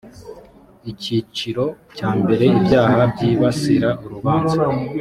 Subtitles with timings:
[0.91, 1.63] icyiciro
[1.95, 4.61] cya mbere ibyaha byibasira urubanza